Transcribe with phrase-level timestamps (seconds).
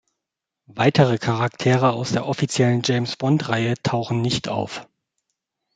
[0.65, 4.87] Weitere Charaktere aus der offiziellen James-Bond-Reihe tauchen nicht auf.